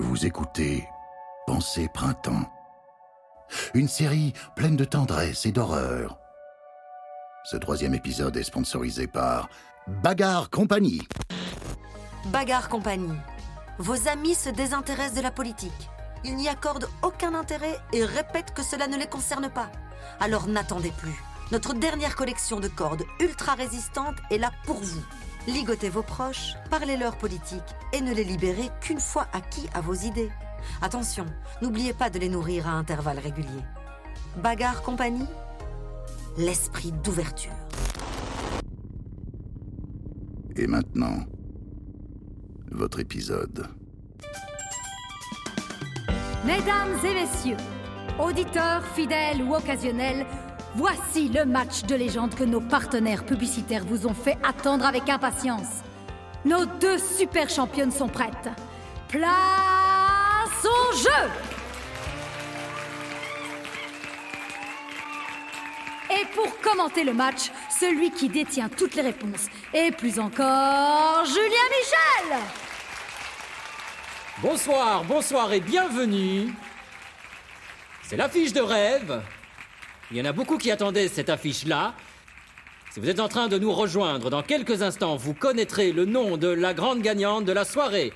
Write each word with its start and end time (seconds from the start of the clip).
Vous 0.00 0.26
écoutez 0.26 0.88
Pensée 1.44 1.88
Printemps. 1.92 2.48
Une 3.74 3.88
série 3.88 4.32
pleine 4.54 4.76
de 4.76 4.84
tendresse 4.84 5.44
et 5.44 5.50
d'horreur. 5.50 6.20
Ce 7.42 7.56
troisième 7.56 7.94
épisode 7.94 8.36
est 8.36 8.44
sponsorisé 8.44 9.08
par 9.08 9.48
Bagarre 9.88 10.50
Compagnie. 10.50 11.02
Bagarre 12.26 12.68
Compagnie. 12.68 13.18
Vos 13.78 14.06
amis 14.06 14.36
se 14.36 14.50
désintéressent 14.50 15.16
de 15.16 15.22
la 15.22 15.32
politique. 15.32 15.90
Ils 16.24 16.36
n'y 16.36 16.48
accordent 16.48 16.88
aucun 17.02 17.34
intérêt 17.34 17.76
et 17.92 18.04
répètent 18.04 18.54
que 18.54 18.62
cela 18.62 18.86
ne 18.86 18.96
les 18.96 19.08
concerne 19.08 19.50
pas. 19.50 19.72
Alors 20.20 20.46
n'attendez 20.46 20.92
plus. 20.92 21.20
Notre 21.50 21.74
dernière 21.74 22.14
collection 22.14 22.60
de 22.60 22.68
cordes 22.68 23.02
ultra 23.18 23.54
résistantes 23.54 24.18
est 24.30 24.38
là 24.38 24.52
pour 24.64 24.76
vous. 24.76 25.02
Ligotez 25.46 25.88
vos 25.88 26.02
proches, 26.02 26.54
parlez-leur 26.70 27.16
politique 27.16 27.62
et 27.92 28.00
ne 28.00 28.12
les 28.12 28.24
libérez 28.24 28.70
qu'une 28.80 29.00
fois 29.00 29.26
acquis 29.32 29.68
à 29.72 29.80
vos 29.80 29.94
idées. 29.94 30.30
Attention, 30.82 31.26
n'oubliez 31.62 31.92
pas 31.92 32.10
de 32.10 32.18
les 32.18 32.28
nourrir 32.28 32.66
à 32.66 32.72
intervalles 32.72 33.18
réguliers. 33.18 33.64
Bagarre 34.42 34.82
Compagnie 34.82 35.26
L'esprit 36.36 36.92
d'ouverture. 36.92 37.52
Et 40.56 40.66
maintenant, 40.66 41.24
votre 42.70 43.00
épisode. 43.00 43.66
Mesdames 46.44 46.96
et 47.04 47.14
messieurs, 47.14 47.56
auditeurs 48.20 48.84
fidèles 48.94 49.42
ou 49.42 49.54
occasionnels, 49.54 50.26
voici 50.78 51.28
le 51.28 51.44
match 51.44 51.82
de 51.82 51.96
légende 51.96 52.36
que 52.36 52.44
nos 52.44 52.60
partenaires 52.60 53.26
publicitaires 53.26 53.84
vous 53.84 54.06
ont 54.06 54.14
fait 54.14 54.38
attendre 54.44 54.86
avec 54.86 55.08
impatience. 55.08 55.82
Nos 56.44 56.66
deux 56.66 56.98
super 56.98 57.50
championnes 57.50 57.90
sont 57.90 58.06
prêtes. 58.06 58.48
Place 59.08 60.64
au 60.64 60.96
jeu 60.96 61.30
Et 66.10 66.24
pour 66.34 66.60
commenter 66.60 67.02
le 67.02 67.12
match, 67.12 67.50
celui 67.80 68.12
qui 68.12 68.28
détient 68.28 68.68
toutes 68.68 68.94
les 68.94 69.02
réponses. 69.02 69.46
Et 69.74 69.90
plus 69.90 70.20
encore, 70.20 71.24
Julien 71.26 71.68
Michel 71.76 72.38
Bonsoir, 74.40 75.02
bonsoir 75.04 75.52
et 75.52 75.60
bienvenue. 75.60 76.54
C'est 78.04 78.16
l'affiche 78.16 78.52
de 78.52 78.60
rêve. 78.60 79.20
Il 80.10 80.16
y 80.16 80.20
en 80.22 80.24
a 80.24 80.32
beaucoup 80.32 80.56
qui 80.56 80.70
attendaient 80.70 81.08
cette 81.08 81.28
affiche-là. 81.28 81.94
Si 82.90 83.00
vous 83.00 83.10
êtes 83.10 83.20
en 83.20 83.28
train 83.28 83.48
de 83.48 83.58
nous 83.58 83.72
rejoindre 83.72 84.30
dans 84.30 84.42
quelques 84.42 84.80
instants, 84.80 85.16
vous 85.16 85.34
connaîtrez 85.34 85.92
le 85.92 86.06
nom 86.06 86.38
de 86.38 86.48
la 86.48 86.72
grande 86.72 87.02
gagnante 87.02 87.44
de 87.44 87.52
la 87.52 87.66
soirée. 87.66 88.12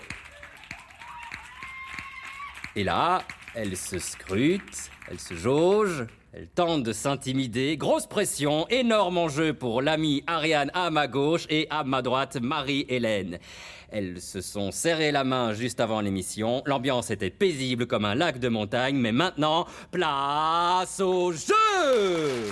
Et 2.75 2.85
là, 2.85 3.23
elle 3.55 3.77
se 3.77 3.99
scrute, 3.99 4.91
elle 5.09 5.21
se 5.21 5.35
jauge, 5.35 6.07
elle 6.33 6.49
tente 6.49 6.83
de 6.83 6.93
s'intimider. 6.93 7.77
Grosse 7.77 8.07
pression, 8.07 8.67
énorme 8.69 9.19
enjeu 9.19 9.53
pour 9.53 9.83
l'amie 9.83 10.25
Ariane 10.27 10.71
à 10.73 10.91
ma 10.91 11.07
gauche 11.07 11.47
et 11.51 11.67
à 11.69 11.85
ma 11.85 12.01
droite 12.01 12.39
Marie-Hélène. 12.41 13.39
Elles 13.91 14.19
se 14.23 14.41
sont 14.41 14.71
serrées 14.71 15.13
la 15.13 15.25
main 15.25 15.53
juste 15.53 15.79
avant 15.81 16.01
l'émission. 16.01 16.63
L'ambiance 16.65 17.11
était 17.11 17.29
paisible 17.29 17.87
comme 17.87 18.07
un 18.07 18.15
lac 18.15 18.39
de 18.39 18.49
montagne, 18.49 18.97
mais 18.97 19.13
maintenant, 19.13 19.67
place 19.91 21.01
au 21.01 21.33
jeu 21.33 22.49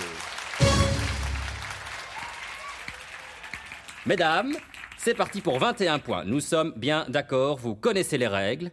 Mesdames, 4.05 4.53
c'est 4.97 5.15
parti 5.15 5.41
pour 5.41 5.57
21 5.57 5.97
points. 5.97 6.23
Nous 6.25 6.39
sommes 6.39 6.73
bien 6.75 7.05
d'accord, 7.09 7.57
vous 7.57 7.73
connaissez 7.73 8.19
les 8.19 8.27
règles. 8.27 8.69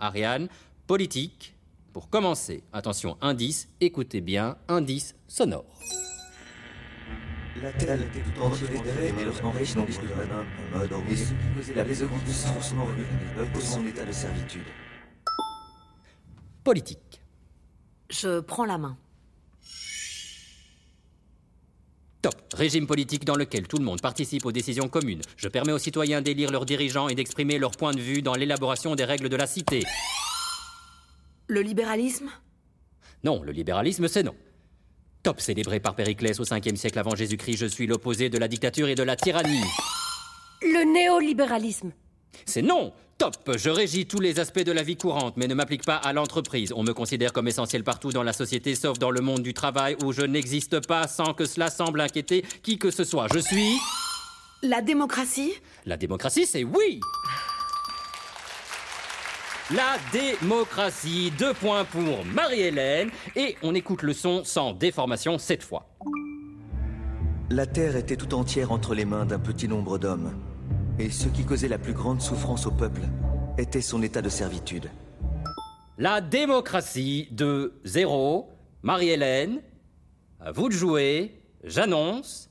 Ariane, 0.00 0.48
politique. 0.86 1.57
Pour 1.98 2.10
commencer, 2.10 2.62
attention, 2.72 3.18
indice, 3.20 3.68
écoutez 3.80 4.20
bien, 4.20 4.56
indice 4.68 5.16
sonore. 5.26 5.64
La 7.60 7.72
Terre 7.72 8.00
était 8.00 8.20
tout 8.20 8.40
entière 8.40 8.70
et 9.18 9.24
lorsqu'en 9.24 9.50
région 9.50 9.84
de 9.84 10.14
Madame, 10.16 10.46
mode 10.72 10.92
et 11.10 11.16
ce 11.16 11.30
qui 11.30 11.34
faisait 11.56 11.74
la 11.74 11.82
raison 11.82 12.06
du 12.24 12.32
sens 12.32 12.72
morue, 12.74 13.04
pour 13.52 13.60
son 13.60 13.84
état 13.84 14.04
de 14.04 14.12
servitude. 14.12 14.62
Politique. 16.62 17.20
Je 18.10 18.38
prends 18.38 18.64
la 18.64 18.78
main. 18.78 18.96
Top. 22.22 22.36
Régime 22.54 22.86
politique 22.86 23.24
dans 23.24 23.34
lequel 23.34 23.66
tout 23.66 23.78
le 23.78 23.84
monde 23.84 24.00
participe 24.00 24.46
aux 24.46 24.52
décisions 24.52 24.88
communes. 24.88 25.22
Je 25.36 25.48
permets 25.48 25.72
aux 25.72 25.78
citoyens 25.78 26.22
d'élire 26.22 26.52
leurs 26.52 26.64
dirigeants 26.64 27.08
et 27.08 27.16
d'exprimer 27.16 27.58
leur 27.58 27.72
point 27.72 27.90
de 27.90 28.00
vue 28.00 28.22
dans 28.22 28.34
l'élaboration 28.34 28.94
des 28.94 29.04
règles 29.04 29.28
de 29.28 29.36
la 29.36 29.48
cité. 29.48 29.82
Le 31.50 31.62
libéralisme? 31.62 32.30
Non, 33.24 33.42
le 33.42 33.52
libéralisme, 33.52 34.06
c'est 34.06 34.22
non. 34.22 34.34
Top, 35.22 35.40
célébré 35.40 35.80
par 35.80 35.94
Périclès 35.94 36.38
au 36.38 36.44
5e 36.44 36.76
siècle 36.76 36.98
avant 36.98 37.16
Jésus-Christ, 37.16 37.56
je 37.56 37.64
suis 37.64 37.86
l'opposé 37.86 38.28
de 38.28 38.36
la 38.36 38.48
dictature 38.48 38.86
et 38.86 38.94
de 38.94 39.02
la 39.02 39.16
tyrannie. 39.16 39.64
Le 40.60 40.92
néolibéralisme. 40.92 41.92
C'est 42.44 42.60
non 42.60 42.92
Top 43.16 43.34
Je 43.56 43.70
régis 43.70 44.06
tous 44.06 44.20
les 44.20 44.40
aspects 44.40 44.62
de 44.62 44.72
la 44.72 44.82
vie 44.82 44.96
courante, 44.96 45.38
mais 45.38 45.48
ne 45.48 45.54
m'applique 45.54 45.86
pas 45.86 45.96
à 45.96 46.12
l'entreprise. 46.12 46.70
On 46.76 46.82
me 46.82 46.92
considère 46.92 47.32
comme 47.32 47.48
essentiel 47.48 47.82
partout 47.82 48.12
dans 48.12 48.22
la 48.22 48.34
société, 48.34 48.74
sauf 48.74 48.98
dans 48.98 49.10
le 49.10 49.22
monde 49.22 49.42
du 49.42 49.54
travail, 49.54 49.96
où 50.04 50.12
je 50.12 50.22
n'existe 50.22 50.86
pas 50.86 51.08
sans 51.08 51.32
que 51.32 51.46
cela 51.46 51.70
semble 51.70 52.02
inquiéter 52.02 52.44
qui 52.62 52.78
que 52.78 52.90
ce 52.90 53.04
soit. 53.04 53.26
Je 53.32 53.38
suis... 53.38 53.72
La 54.62 54.82
démocratie? 54.82 55.54
La 55.86 55.96
démocratie, 55.96 56.44
c'est 56.44 56.64
oui 56.64 57.00
la 59.70 59.96
démocratie, 60.12 61.30
deux 61.38 61.52
points 61.52 61.84
pour 61.84 62.24
Marie-Hélène, 62.24 63.10
et 63.36 63.56
on 63.62 63.74
écoute 63.74 64.02
le 64.02 64.12
son 64.12 64.42
sans 64.44 64.72
déformation 64.72 65.38
cette 65.38 65.62
fois. 65.62 65.94
La 67.50 67.66
Terre 67.66 67.96
était 67.96 68.16
tout 68.16 68.34
entière 68.34 68.72
entre 68.72 68.94
les 68.94 69.04
mains 69.04 69.26
d'un 69.26 69.38
petit 69.38 69.68
nombre 69.68 69.98
d'hommes, 69.98 70.32
et 70.98 71.10
ce 71.10 71.28
qui 71.28 71.44
causait 71.44 71.68
la 71.68 71.78
plus 71.78 71.92
grande 71.92 72.20
souffrance 72.20 72.66
au 72.66 72.70
peuple 72.70 73.02
était 73.58 73.80
son 73.80 74.02
état 74.02 74.22
de 74.22 74.28
servitude. 74.28 74.90
La 75.98 76.20
démocratie 76.20 77.28
de 77.30 77.74
zéro, 77.84 78.50
Marie-Hélène, 78.82 79.60
à 80.40 80.52
vous 80.52 80.68
de 80.68 80.74
jouer, 80.74 81.42
j'annonce, 81.64 82.50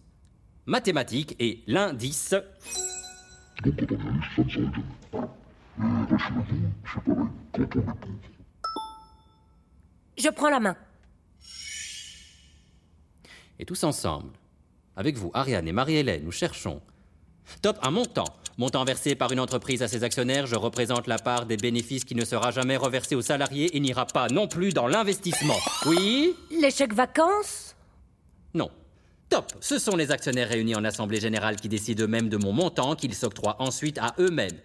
mathématiques 0.65 1.35
et 1.39 1.63
l'indice. 1.65 2.35
Je 10.17 10.29
prends 10.29 10.49
la 10.49 10.59
main. 10.59 10.75
Et 13.59 13.65
tous 13.65 13.83
ensemble, 13.83 14.31
avec 14.95 15.17
vous, 15.17 15.31
Ariane 15.33 15.67
et 15.67 15.71
Marie-Hélène, 15.71 16.23
nous 16.23 16.31
cherchons. 16.31 16.81
Top, 17.61 17.77
un 17.81 17.91
montant. 17.91 18.25
Montant 18.57 18.83
versé 18.85 19.13
par 19.13 19.31
une 19.31 19.39
entreprise 19.39 19.83
à 19.83 19.87
ses 19.87 20.03
actionnaires, 20.03 20.47
je 20.47 20.55
représente 20.55 21.05
la 21.05 21.19
part 21.19 21.45
des 21.45 21.57
bénéfices 21.57 22.03
qui 22.03 22.15
ne 22.15 22.25
sera 22.25 22.49
jamais 22.49 22.75
reversée 22.75 23.13
aux 23.13 23.21
salariés 23.21 23.77
et 23.77 23.79
n'ira 23.79 24.07
pas 24.07 24.27
non 24.29 24.47
plus 24.47 24.73
dans 24.73 24.87
l'investissement. 24.87 25.57
Oui? 25.85 26.33
Les 26.49 26.71
chèques 26.71 26.93
vacances? 26.93 27.75
Non. 28.55 28.71
Top 29.29 29.51
Ce 29.59 29.77
sont 29.77 29.95
les 29.95 30.11
actionnaires 30.11 30.49
réunis 30.49 30.75
en 30.75 30.83
assemblée 30.85 31.19
générale 31.19 31.57
qui 31.57 31.69
décident 31.69 32.05
eux-mêmes 32.05 32.29
de 32.29 32.37
mon 32.37 32.53
montant 32.53 32.95
qu'ils 32.95 33.13
s'octroient 33.13 33.61
ensuite 33.61 33.99
à 33.99 34.15
eux-mêmes. 34.19 34.57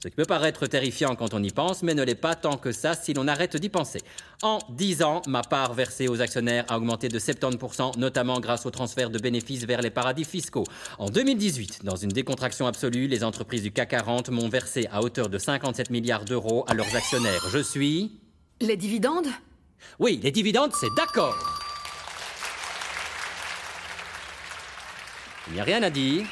Ce 0.00 0.06
qui 0.06 0.14
peut 0.14 0.24
paraître 0.24 0.68
terrifiant 0.68 1.16
quand 1.16 1.34
on 1.34 1.42
y 1.42 1.50
pense, 1.50 1.82
mais 1.82 1.92
ne 1.92 2.04
l'est 2.04 2.14
pas 2.14 2.36
tant 2.36 2.56
que 2.56 2.70
ça 2.70 2.94
si 2.94 3.14
l'on 3.14 3.26
arrête 3.26 3.56
d'y 3.56 3.68
penser. 3.68 4.00
En 4.42 4.60
10 4.68 5.02
ans, 5.02 5.22
ma 5.26 5.42
part 5.42 5.74
versée 5.74 6.06
aux 6.06 6.20
actionnaires 6.20 6.64
a 6.68 6.76
augmenté 6.76 7.08
de 7.08 7.18
70%, 7.18 7.98
notamment 7.98 8.38
grâce 8.38 8.64
au 8.64 8.70
transfert 8.70 9.10
de 9.10 9.18
bénéfices 9.18 9.64
vers 9.64 9.82
les 9.82 9.90
paradis 9.90 10.22
fiscaux. 10.24 10.62
En 10.98 11.10
2018, 11.10 11.84
dans 11.84 11.96
une 11.96 12.10
décontraction 12.10 12.68
absolue, 12.68 13.08
les 13.08 13.24
entreprises 13.24 13.62
du 13.62 13.72
CAC 13.72 13.88
40 13.88 14.28
m'ont 14.30 14.48
versé 14.48 14.86
à 14.92 15.02
hauteur 15.02 15.28
de 15.28 15.38
57 15.38 15.90
milliards 15.90 16.24
d'euros 16.24 16.64
à 16.68 16.74
leurs 16.74 16.94
actionnaires. 16.94 17.48
Je 17.50 17.58
suis... 17.58 18.20
Les 18.60 18.76
dividendes? 18.76 19.26
Oui, 19.98 20.20
les 20.22 20.30
dividendes, 20.30 20.72
c'est 20.78 20.94
d'accord. 20.96 21.36
Il 25.48 25.54
n'y 25.54 25.60
a 25.60 25.64
rien 25.64 25.82
à 25.82 25.90
dire. 25.90 26.24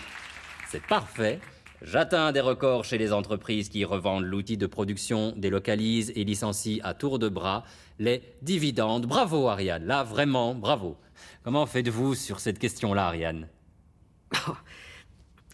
C'est 0.70 0.86
parfait. 0.86 1.40
J'atteins 1.82 2.32
des 2.32 2.40
records 2.40 2.84
chez 2.84 2.96
les 2.96 3.12
entreprises 3.12 3.68
qui 3.68 3.84
revendent 3.84 4.24
l'outil 4.24 4.56
de 4.56 4.66
production, 4.66 5.34
délocalisent 5.36 6.12
et 6.16 6.24
licencient 6.24 6.80
à 6.82 6.94
tour 6.94 7.18
de 7.18 7.28
bras 7.28 7.64
les 7.98 8.22
dividendes. 8.42 9.06
Bravo 9.06 9.48
Ariane, 9.48 9.84
là 9.84 10.02
vraiment 10.02 10.54
bravo. 10.54 10.96
Comment 11.44 11.66
faites-vous 11.66 12.14
sur 12.14 12.40
cette 12.40 12.58
question-là 12.58 13.06
Ariane? 13.06 13.48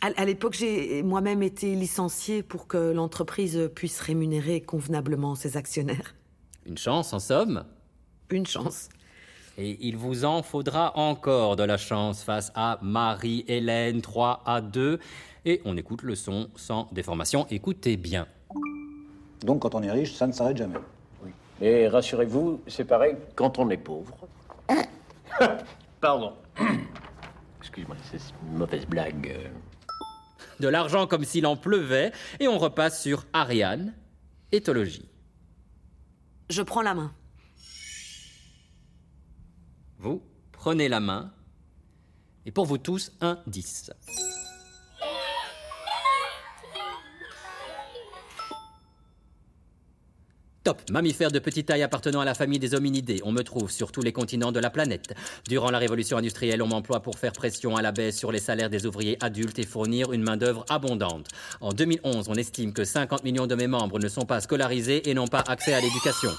À, 0.01 0.25
l'époque, 0.25 0.55
j'ai 0.55 1.01
moi-même 1.05 1.45
été 1.45 1.77
licenciée 1.77 2.43
pour 2.43 2.67
que 2.67 2.77
l'entreprise 2.77 3.71
puisse 3.73 4.01
rémunérer 4.01 4.61
convenablement 4.61 5.37
ses 5.37 5.57
actionnaires. 5.57 6.17
Une 6.67 6.77
chance 6.77 7.13
en 7.13 7.21
somme? 7.21 7.65
Une 8.31 8.45
chance. 8.45 8.89
Et 9.59 9.79
il 9.81 9.97
vous 9.97 10.25
en 10.25 10.43
faudra 10.43 10.97
encore 10.97 11.55
de 11.55 11.63
la 11.63 11.77
chance 11.77 12.25
face 12.25 12.51
à 12.57 12.79
Marie-Hélène 12.83 14.01
3 14.01 14.43
à 14.45 14.61
2. 14.61 14.99
Et 15.45 15.61
on 15.65 15.77
écoute 15.77 16.03
le 16.03 16.15
son 16.15 16.51
sans 16.55 16.89
déformation. 16.93 17.47
Écoutez 17.51 17.97
bien. 17.97 18.27
Donc 19.41 19.63
quand 19.63 19.75
on 19.75 19.83
est 19.83 19.91
riche, 19.91 20.15
ça 20.15 20.27
ne 20.27 20.33
s'arrête 20.33 20.57
jamais. 20.57 20.79
Et 21.61 21.89
rassurez-vous, 21.89 22.61
c'est 22.67 22.85
pareil 22.85 23.17
quand 23.35 23.59
on 23.59 23.71
est 23.71 23.77
pauvre. 23.77 24.17
Pardon. 26.01 26.35
Excuse-moi, 27.61 27.97
c'est 28.11 28.21
une 28.43 28.59
mauvaise 28.59 28.87
blague. 28.87 29.51
De 30.61 30.69
l'argent 30.69 31.07
comme 31.07 31.25
s'il 31.25 31.47
en 31.47 31.57
pleuvait, 31.57 32.13
et 32.41 32.49
on 32.49 32.59
repasse 32.59 33.03
sur 33.03 33.25
Ariane, 33.33 33.95
éthologie. 34.51 35.09
Je 36.51 36.63
prends 36.63 36.83
la 36.83 36.95
main. 36.95 37.13
Vous 39.99 40.23
prenez 40.51 40.89
la 40.89 41.01
main, 41.01 41.33
et 42.45 42.51
pour 42.51 42.67
vous 42.67 42.79
tous, 42.79 43.13
un 43.21 43.39
10. 43.47 43.93
Top, 50.65 50.81
mammifère 50.91 51.33
de 51.33 51.41
petite 51.41 51.67
taille 51.67 51.83
appartenant 51.83 52.21
à 52.21 52.25
la 52.25 52.35
famille 52.35 52.61
des 52.61 52.75
hominidés. 52.75 53.21
On 53.25 53.33
me 53.33 53.43
trouve 53.43 53.69
sur 53.69 53.91
tous 53.91 54.01
les 54.01 54.13
continents 54.13 54.53
de 54.53 54.61
la 54.61 54.71
planète. 54.71 55.13
Durant 55.49 55.73
la 55.73 55.79
révolution 55.79 56.19
industrielle, 56.19 56.63
on 56.63 56.69
m'emploie 56.69 57.01
pour 57.01 57.19
faire 57.19 57.33
pression 57.33 57.77
à 57.77 57.83
la 57.83 57.91
baisse 57.91 58.17
sur 58.17 58.31
les 58.31 58.39
salaires 58.39 58.71
des 58.71 58.87
ouvriers 58.87 59.17
adultes 59.21 59.59
et 59.59 59.67
fournir 59.67 60.13
une 60.13 60.23
main-d'œuvre 60.23 60.65
abondante. 60.69 61.27
En 61.61 61.73
2011, 61.73 62.29
on 62.29 62.35
estime 62.35 62.73
que 62.73 62.85
50 62.85 63.25
millions 63.25 63.49
de 63.49 63.57
mes 63.57 63.67
membres 63.67 63.99
ne 63.99 64.07
sont 64.07 64.25
pas 64.25 64.41
scolarisés 64.41 65.11
et 65.11 65.15
n'ont 65.15 65.27
pas 65.27 65.43
accès 65.49 65.75
à 65.75 65.81
l'éducation. 65.81 66.31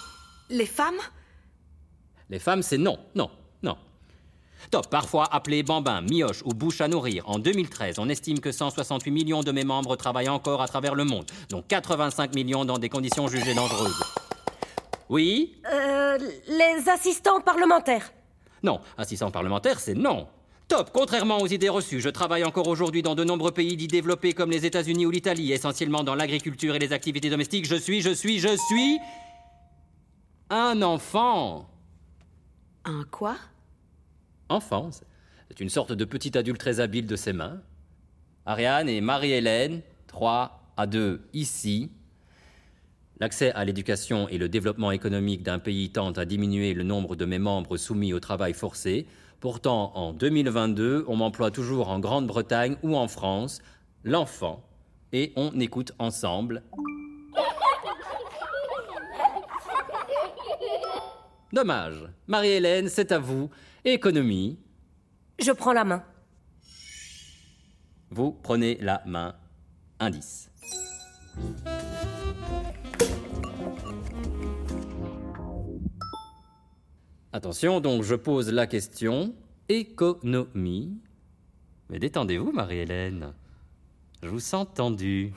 Les 0.49 0.67
femmes? 0.67 1.01
Les 2.29 2.39
femmes, 2.39 2.63
c'est 2.63 2.77
non, 2.77 2.97
non, 3.15 3.29
non. 3.29 3.42
Top, 4.71 4.89
parfois 4.89 5.25
appelé 5.33 5.63
bambin, 5.63 6.01
mioche 6.01 6.41
ou 6.45 6.49
bouche 6.53 6.81
à 6.81 6.87
nourrir. 6.87 7.27
En 7.29 7.39
2013, 7.39 7.99
on 7.99 8.09
estime 8.09 8.39
que 8.39 8.51
168 8.51 9.11
millions 9.11 9.43
de 9.43 9.51
mes 9.51 9.63
membres 9.63 9.95
travaillent 9.95 10.29
encore 10.29 10.61
à 10.61 10.67
travers 10.67 10.95
le 10.95 11.03
monde, 11.03 11.25
dont 11.49 11.63
85 11.67 12.33
millions 12.35 12.65
dans 12.65 12.77
des 12.77 12.89
conditions 12.89 13.27
jugées 13.27 13.53
dangereuses. 13.53 14.03
Oui? 15.09 15.55
Euh, 15.71 16.17
les 16.47 16.89
assistants 16.89 17.41
parlementaires. 17.41 18.11
Non, 18.63 18.79
assistant 18.97 19.29
parlementaire, 19.29 19.79
c'est 19.79 19.93
non. 19.93 20.27
Top, 20.69 20.91
contrairement 20.93 21.39
aux 21.39 21.47
idées 21.47 21.69
reçues, 21.69 21.99
je 21.99 22.09
travaille 22.09 22.43
encore 22.45 22.67
aujourd'hui 22.67 23.03
dans 23.03 23.13
de 23.13 23.23
nombreux 23.23 23.51
pays 23.51 23.75
dits 23.75 23.87
développés 23.87 24.33
comme 24.33 24.49
les 24.49 24.65
États-Unis 24.65 25.05
ou 25.05 25.11
l'Italie, 25.11 25.51
essentiellement 25.51 26.03
dans 26.03 26.15
l'agriculture 26.15 26.75
et 26.75 26.79
les 26.79 26.93
activités 26.93 27.29
domestiques. 27.29 27.67
Je 27.67 27.75
suis, 27.75 28.01
je 28.01 28.09
suis, 28.11 28.39
je 28.39 28.55
suis. 28.67 28.99
un 30.49 30.81
enfant. 30.81 31.69
Un 32.85 33.03
quoi? 33.11 33.35
Enfant, 34.53 34.91
c'est 35.49 35.61
une 35.61 35.69
sorte 35.69 35.93
de 35.93 36.05
petit 36.05 36.37
adulte 36.37 36.59
très 36.59 36.79
habile 36.79 37.07
de 37.07 37.15
ses 37.15 37.33
mains. 37.33 37.59
Ariane 38.45 38.87
et 38.87 39.01
Marie-Hélène, 39.01 39.81
3 40.05 40.73
à 40.77 40.85
2 40.85 41.27
ici. 41.33 41.89
L'accès 43.19 43.51
à 43.53 43.65
l'éducation 43.65 44.29
et 44.29 44.37
le 44.37 44.49
développement 44.49 44.91
économique 44.91 45.41
d'un 45.41 45.57
pays 45.57 45.89
tend 45.89 46.11
à 46.11 46.25
diminuer 46.25 46.75
le 46.75 46.83
nombre 46.83 47.15
de 47.15 47.25
mes 47.25 47.39
membres 47.39 47.77
soumis 47.77 48.13
au 48.13 48.19
travail 48.19 48.53
forcé. 48.53 49.07
Pourtant, 49.39 49.91
en 49.95 50.13
2022, 50.13 51.05
on 51.07 51.15
m'emploie 51.15 51.49
toujours 51.49 51.89
en 51.89 51.99
Grande-Bretagne 51.99 52.75
ou 52.83 52.95
en 52.95 53.07
France, 53.07 53.59
l'enfant, 54.03 54.63
et 55.13 55.33
on 55.35 55.59
écoute 55.59 55.93
ensemble. 55.97 56.61
Dommage. 61.51 62.07
Marie-Hélène, 62.27 62.87
c'est 62.87 63.11
à 63.11 63.17
vous. 63.17 63.49
Économie. 63.85 64.57
Je 65.39 65.51
prends 65.51 65.73
la 65.73 65.83
main. 65.83 66.05
Vous 68.11 68.31
prenez 68.31 68.77
la 68.79 69.03
main. 69.05 69.35
Indice. 69.99 70.49
Attention, 77.33 77.81
donc 77.81 78.03
je 78.03 78.15
pose 78.15 78.53
la 78.53 78.67
question. 78.67 79.35
Économie. 79.67 81.01
Mais 81.89 81.99
détendez-vous, 81.99 82.53
Marie-Hélène. 82.53 83.33
Je 84.21 84.29
vous 84.29 84.39
sens 84.39 84.65
tendue. 84.73 85.33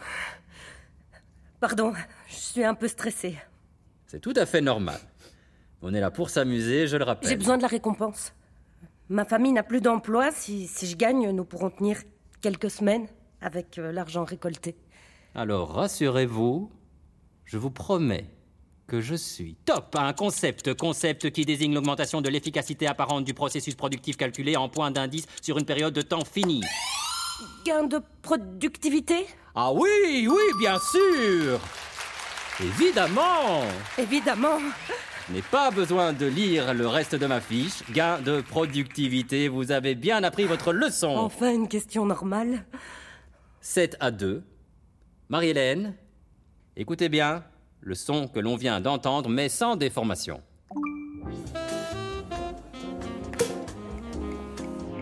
Pardon, 1.59 1.93
je 2.29 2.35
suis 2.37 2.63
un 2.63 2.75
peu 2.75 2.87
stressée. 2.87 3.37
C'est 4.07 4.21
tout 4.21 4.35
à 4.37 4.47
fait 4.47 4.61
normal. 4.61 5.01
On 5.83 5.95
est 5.95 6.01
là 6.01 6.11
pour 6.11 6.31
s'amuser, 6.31 6.87
je 6.87 6.97
le 6.97 7.05
rappelle. 7.05 7.29
J'ai 7.29 7.37
besoin 7.37 7.57
de 7.57 7.63
la 7.63 7.69
récompense. 7.69 8.33
Ma 9.09 9.25
famille 9.25 9.53
n'a 9.53 9.63
plus 9.63 9.81
d'emploi. 9.81 10.31
Si, 10.33 10.67
si 10.67 10.87
je 10.87 10.97
gagne, 10.97 11.31
nous 11.31 11.45
pourrons 11.45 11.71
tenir 11.71 11.99
quelques 12.41 12.71
semaines 12.71 13.07
avec 13.41 13.79
euh, 13.79 13.93
l'argent 13.93 14.25
récolté. 14.25 14.77
Alors 15.35 15.75
rassurez-vous, 15.75 16.71
je 17.45 17.59
vous 17.59 17.71
promets 17.71 18.27
que 18.87 19.01
je 19.01 19.15
suis 19.15 19.57
top 19.65 19.95
à 19.97 20.03
un 20.03 20.13
concept, 20.13 20.75
concept 20.75 21.31
qui 21.31 21.45
désigne 21.45 21.75
l'augmentation 21.75 22.21
de 22.21 22.29
l'efficacité 22.29 22.87
apparente 22.87 23.25
du 23.25 23.35
processus 23.35 23.75
productif 23.75 24.17
calculé 24.17 24.57
en 24.57 24.69
points 24.69 24.91
d'indice 24.91 25.27
sur 25.43 25.59
une 25.59 25.65
période 25.65 25.93
de 25.93 26.03
temps 26.03 26.25
finie. 26.25 26.63
Gain 27.65 27.85
de 27.85 28.01
productivité? 28.23 29.27
Ah 29.55 29.73
oui, 29.73 30.29
oui, 30.29 30.43
bien 30.61 30.79
sûr 30.79 31.59
Évidemment 32.61 33.63
Évidemment. 33.99 34.59
Je 35.29 35.33
n'ai 35.33 35.43
pas 35.43 35.73
besoin 35.73 36.13
de 36.13 36.27
lire 36.27 36.73
le 36.73 36.87
reste 36.87 37.17
de 37.17 37.27
ma 37.27 37.41
fiche. 37.41 37.83
Gain 37.91 38.21
de 38.21 38.41
productivité, 38.41 39.49
vous 39.49 39.73
avez 39.73 39.97
bien 39.97 40.23
appris 40.23 40.45
votre 40.45 40.73
leçon. 40.73 41.17
Enfin, 41.17 41.53
une 41.53 41.67
question 41.67 42.07
normale. 42.07 42.65
7 43.61 43.97
à 43.99 44.13
2. 44.13 44.45
Marie-Hélène, 45.29 45.95
écoutez 46.77 47.09
bien 47.09 47.43
le 47.81 47.97
son 47.97 48.29
que 48.29 48.39
l'on 48.39 48.55
vient 48.55 48.81
d'entendre, 48.81 49.29
mais 49.29 49.49
sans 49.49 49.75
déformation. 49.75 50.41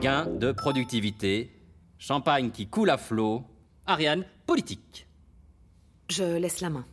Gain 0.01 0.27
de 0.27 0.53
productivité, 0.53 1.51
champagne 1.99 2.51
qui 2.51 2.67
coule 2.67 2.89
à 2.89 2.97
flot, 2.97 3.45
Ariane, 3.87 4.25
politique. 4.47 5.07
Je 6.09 6.39
laisse 6.39 6.63
la 6.63 6.71
main. 6.71 6.87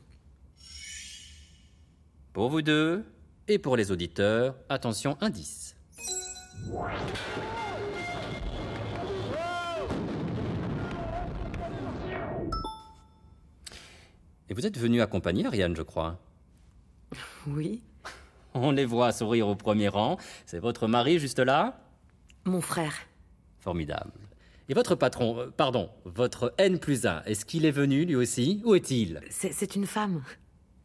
Pour 2.34 2.50
vous 2.50 2.62
deux 2.62 3.06
et 3.48 3.60
pour 3.60 3.76
les 3.78 3.92
auditeurs, 3.92 4.56
attention, 4.70 5.18
indice. 5.22 5.76
Et 14.50 14.54
vous 14.54 14.66
êtes 14.66 14.78
venu 14.78 15.02
accompagner 15.02 15.46
Ariane, 15.46 15.76
je 15.76 15.82
crois. 15.82 16.20
Oui. 17.48 17.82
On 18.54 18.72
les 18.72 18.86
voit 18.86 19.12
sourire 19.12 19.48
au 19.48 19.56
premier 19.56 19.88
rang. 19.88 20.18
C'est 20.46 20.60
votre 20.60 20.88
mari 20.88 21.20
juste 21.20 21.40
là? 21.40 21.80
Mon 22.46 22.60
frère. 22.62 22.94
Formidable. 23.60 24.12
Et 24.68 24.74
votre 24.74 24.96
patron, 24.96 25.40
euh, 25.40 25.48
pardon, 25.56 25.90
votre 26.06 26.54
N 26.58 26.80
plus 26.80 27.06
1, 27.06 27.24
est-ce 27.24 27.46
qu'il 27.46 27.66
est 27.66 27.72
venu 27.72 28.06
lui 28.06 28.16
aussi? 28.16 28.62
Où 28.66 28.76
est-il? 28.76 29.22
C'est 29.30 29.52
c'est 29.54 29.76
une 29.76 29.86
femme. 29.86 30.24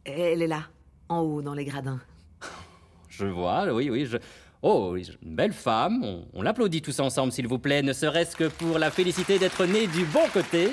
Elle 0.05 0.41
est 0.41 0.47
là, 0.47 0.63
en 1.09 1.19
haut, 1.19 1.41
dans 1.41 1.53
les 1.53 1.65
gradins. 1.65 1.99
Je 3.17 3.25
vois, 3.25 3.65
oui, 3.73 3.89
oui, 3.89 4.05
je... 4.05 4.17
Oh, 4.61 4.95
une 4.95 5.35
belle 5.35 5.53
femme. 5.53 6.03
On, 6.33 6.41
l'applaudit 6.41 6.81
tous 6.81 6.99
ensemble, 6.99 7.31
s'il 7.31 7.47
vous 7.47 7.57
plaît, 7.57 7.81
ne 7.81 7.93
serait-ce 7.93 8.35
que 8.35 8.47
pour 8.47 8.77
la 8.77 8.91
féliciter 8.91 9.39
d'être 9.39 9.65
née 9.65 9.87
du 9.87 10.05
bon 10.05 10.27
côté. 10.31 10.69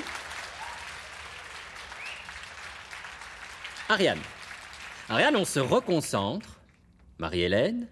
Ariane. 3.88 4.18
Ariane, 5.08 5.36
on 5.36 5.44
se 5.44 5.60
reconcentre. 5.60 6.60
Marie-Hélène. 7.18 7.88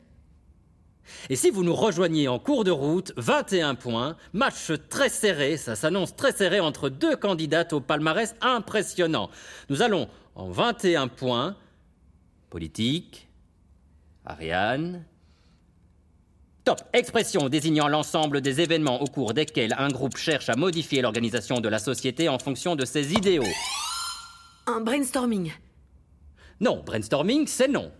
Et 1.30 1.36
si 1.36 1.50
vous 1.50 1.64
nous 1.64 1.74
rejoignez 1.74 2.28
en 2.28 2.38
cours 2.38 2.64
de 2.64 2.70
route, 2.70 3.12
21 3.16 3.74
points, 3.74 4.16
match 4.34 4.72
très 4.90 5.08
serré, 5.08 5.56
ça 5.56 5.76
s'annonce 5.76 6.14
très 6.14 6.32
serré 6.32 6.60
entre 6.60 6.90
deux 6.90 7.16
candidates 7.16 7.72
au 7.72 7.80
palmarès 7.80 8.34
impressionnant. 8.40 9.30
Nous 9.70 9.82
allons 9.82 10.08
en 10.34 10.50
21 10.50 11.08
points. 11.08 11.56
Politique. 12.50 13.28
Ariane. 14.24 15.04
Top. 16.64 16.80
Expression 16.92 17.48
désignant 17.48 17.88
l'ensemble 17.88 18.40
des 18.40 18.60
événements 18.60 19.02
au 19.02 19.06
cours 19.06 19.34
desquels 19.34 19.74
un 19.78 19.88
groupe 19.88 20.16
cherche 20.16 20.48
à 20.48 20.54
modifier 20.54 21.02
l'organisation 21.02 21.60
de 21.60 21.68
la 21.68 21.80
société 21.80 22.28
en 22.28 22.38
fonction 22.38 22.76
de 22.76 22.84
ses 22.84 23.14
idéaux. 23.14 23.42
Un 24.66 24.80
brainstorming. 24.80 25.52
Non, 26.60 26.82
brainstorming, 26.86 27.48
c'est 27.48 27.66
non. 27.66 27.90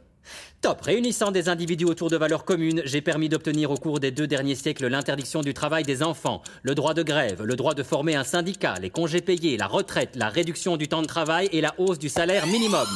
Top, 0.61 0.81
réunissant 0.83 1.33
des 1.33 1.49
individus 1.49 1.87
autour 1.87 2.09
de 2.09 2.17
valeurs 2.17 2.45
communes, 2.45 2.83
j'ai 2.85 3.01
permis 3.01 3.29
d'obtenir 3.29 3.73
au 3.73 3.77
cours 3.77 3.99
des 3.99 4.13
deux 4.13 4.29
derniers 4.29 4.55
siècles 4.55 4.87
l'interdiction 4.87 5.41
du 5.41 5.55
travail 5.55 5.83
des 5.83 6.05
enfants, 6.05 6.41
le 6.63 6.77
droit 6.77 6.95
de 6.95 7.03
grève, 7.03 7.43
le 7.43 7.57
droit 7.57 7.75
de 7.75 7.83
former 7.83 8.15
un 8.15 8.23
syndicat, 8.23 8.75
les 8.81 8.91
congés 8.91 9.23
payés, 9.23 9.57
la 9.57 9.67
retraite, 9.67 10.15
la 10.15 10.29
réduction 10.29 10.77
du 10.77 10.87
temps 10.87 11.03
de 11.03 11.09
travail 11.09 11.49
et 11.51 11.61
la 11.61 11.75
hausse 11.79 11.99
du 11.99 12.09
salaire 12.09 12.47
minimum. 12.47 12.87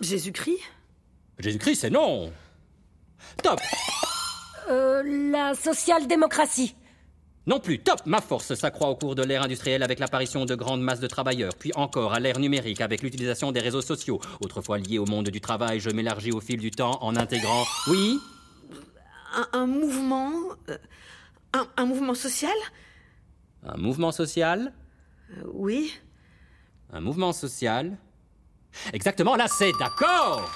Jésus-Christ? 0.00 0.60
Jésus-Christ, 1.38 1.80
c'est 1.80 1.90
non. 1.90 2.32
Top, 3.42 3.60
Euh, 4.70 5.02
la 5.32 5.54
social-démocratie. 5.54 6.76
Non 7.46 7.58
plus, 7.58 7.80
top 7.80 8.00
Ma 8.06 8.20
force 8.20 8.54
s'accroît 8.54 8.88
au 8.88 8.94
cours 8.94 9.16
de 9.16 9.22
l'ère 9.24 9.42
industrielle 9.42 9.82
avec 9.82 9.98
l'apparition 9.98 10.44
de 10.44 10.54
grandes 10.54 10.80
masses 10.82 11.00
de 11.00 11.08
travailleurs, 11.08 11.52
puis 11.58 11.72
encore 11.74 12.12
à 12.14 12.20
l'ère 12.20 12.38
numérique 12.38 12.80
avec 12.80 13.02
l'utilisation 13.02 13.50
des 13.50 13.58
réseaux 13.58 13.82
sociaux. 13.82 14.20
Autrefois 14.40 14.78
lié 14.78 14.98
au 14.98 15.06
monde 15.06 15.28
du 15.30 15.40
travail, 15.40 15.80
je 15.80 15.90
m'élargis 15.90 16.30
au 16.30 16.40
fil 16.40 16.60
du 16.60 16.70
temps 16.70 16.98
en 17.02 17.16
intégrant... 17.16 17.64
Oui? 17.88 18.20
Un, 19.34 19.48
un 19.60 19.66
mouvement. 19.66 20.30
euh, 20.70 20.78
un, 21.54 21.66
un 21.76 21.84
mouvement 21.86 22.14
social? 22.14 22.54
Un 23.66 23.76
mouvement 23.78 24.12
social? 24.12 24.72
Euh, 25.32 25.42
Oui. 25.52 25.92
Un 26.92 27.00
mouvement 27.00 27.32
social? 27.32 27.96
Exactement, 28.92 29.34
là 29.34 29.46
c'est 29.48 29.72
d'accord 29.80 30.48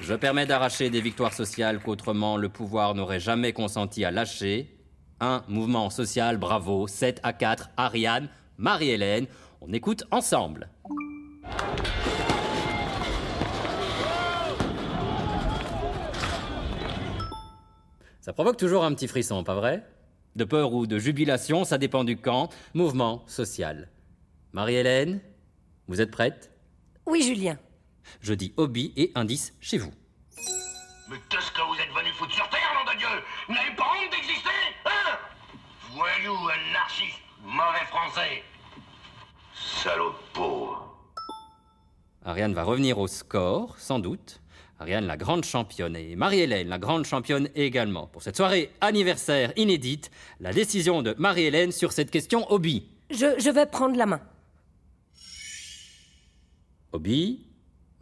Je 0.00 0.14
permets 0.14 0.44
d'arracher 0.44 0.90
des 0.90 1.00
victoires 1.00 1.32
sociales 1.32 1.80
qu'autrement 1.80 2.36
le 2.36 2.48
pouvoir 2.48 2.94
n'aurait 2.94 3.20
jamais 3.20 3.52
consenti 3.52 4.04
à 4.04 4.10
lâcher. 4.10 4.76
Un 5.20 5.44
mouvement 5.48 5.88
social, 5.88 6.36
bravo, 6.36 6.88
7 6.88 7.20
à 7.22 7.32
4, 7.32 7.70
Ariane, 7.76 8.28
Marie-Hélène, 8.58 9.26
on 9.60 9.72
écoute 9.72 10.04
ensemble. 10.10 10.68
Ça 18.20 18.32
provoque 18.32 18.56
toujours 18.56 18.84
un 18.84 18.92
petit 18.94 19.06
frisson, 19.06 19.44
pas 19.44 19.54
vrai? 19.54 19.86
De 20.34 20.44
peur 20.44 20.72
ou 20.72 20.86
de 20.88 20.98
jubilation, 20.98 21.64
ça 21.64 21.78
dépend 21.78 22.02
du 22.02 22.16
camp. 22.16 22.48
Mouvement 22.74 23.22
social. 23.28 23.88
Marie-Hélène, 24.52 25.20
vous 25.86 26.00
êtes 26.00 26.10
prête? 26.10 26.50
Oui, 27.06 27.22
Julien. 27.22 27.58
Je 28.20 28.34
dis 28.34 28.52
hobby 28.56 28.92
et 28.96 29.12
indice 29.14 29.52
chez 29.60 29.78
vous. 29.78 29.92
Mais 31.08 31.16
qu'est-ce 31.28 31.50
que 31.52 31.60
vous 31.60 31.74
êtes 31.74 31.90
venu 31.94 32.10
foutre 32.14 32.32
sur 32.34 32.48
Terre, 32.48 32.60
nom 32.74 32.92
de 32.92 32.98
Dieu? 32.98 33.08
Vous 33.48 33.54
n'avez 33.54 33.74
pas 33.76 33.84
honte 33.84 34.10
d'exister 34.10 34.50
Hein? 34.86 35.18
Voyou, 35.92 36.34
anarchiste, 36.48 37.18
mauvais 37.42 37.84
français? 37.90 38.42
Salaud 39.82 40.14
peau. 40.32 40.76
Ariane 42.24 42.54
va 42.54 42.62
revenir 42.64 42.98
au 42.98 43.06
score, 43.06 43.78
sans 43.78 43.98
doute. 43.98 44.40
Ariane, 44.80 45.06
la 45.06 45.16
grande 45.16 45.44
championne, 45.44 45.94
et 45.94 46.16
Marie-Hélène, 46.16 46.68
la 46.68 46.78
grande 46.78 47.04
championne 47.04 47.48
également. 47.54 48.06
Pour 48.06 48.22
cette 48.22 48.36
soirée 48.36 48.72
anniversaire 48.80 49.52
inédite, 49.56 50.10
la 50.40 50.52
décision 50.52 51.02
de 51.02 51.14
Marie-Hélène 51.18 51.70
sur 51.70 51.92
cette 51.92 52.10
question 52.10 52.50
hobby. 52.50 52.88
Je, 53.10 53.38
je 53.38 53.50
vais 53.50 53.66
prendre 53.66 53.96
la 53.96 54.06
main. 54.06 54.20
Hobby, 56.92 57.43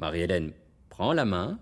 Marie-Hélène 0.03 0.53
prend 0.89 1.13
la 1.13 1.25
main. 1.25 1.61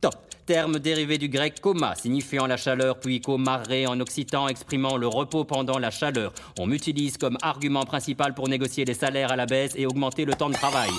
Top. 0.00 0.14
Terme 0.46 0.78
dérivé 0.78 1.18
du 1.18 1.28
grec 1.28 1.60
coma, 1.60 1.94
signifiant 1.94 2.46
la 2.46 2.56
chaleur, 2.56 2.98
puis 2.98 3.20
comaré 3.20 3.86
en 3.86 4.00
occitan, 4.00 4.48
exprimant 4.48 4.96
le 4.96 5.06
repos 5.06 5.44
pendant 5.44 5.78
la 5.78 5.90
chaleur. 5.90 6.32
On 6.58 6.66
m'utilise 6.66 7.18
comme 7.18 7.36
argument 7.42 7.84
principal 7.84 8.34
pour 8.34 8.48
négocier 8.48 8.86
les 8.86 8.94
salaires 8.94 9.30
à 9.30 9.36
la 9.36 9.44
baisse 9.44 9.74
et 9.76 9.86
augmenter 9.86 10.24
le 10.24 10.32
temps 10.32 10.48
de 10.48 10.54
travail. 10.54 10.90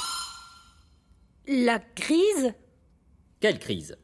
La 1.47 1.79
crise? 1.79 2.53
Quelle 3.39 3.57
crise? 3.57 3.97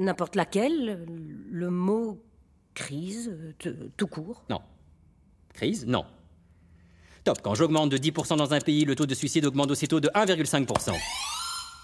N'importe 0.00 0.34
laquelle. 0.34 1.06
Le 1.50 1.70
mot 1.70 2.20
crise, 2.74 3.32
tout 3.96 4.08
court. 4.08 4.44
Non. 4.50 4.60
Crise? 5.54 5.86
Non. 5.86 6.04
Top. 7.26 7.42
Quand 7.42 7.56
j'augmente 7.56 7.90
de 7.90 7.98
10% 7.98 8.36
dans 8.36 8.54
un 8.54 8.60
pays, 8.60 8.84
le 8.84 8.94
taux 8.94 9.04
de 9.04 9.14
suicide 9.14 9.44
augmente 9.46 9.72
aussitôt 9.72 9.98
de 9.98 10.08
1,5%. 10.10 10.92